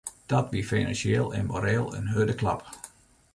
Dat 0.25 0.49
wie 0.51 0.63
finansjeel 0.65 1.33
en 1.33 1.45
moreel 1.45 1.93
in 1.95 2.07
hurde 2.07 2.35
klap. 2.35 2.69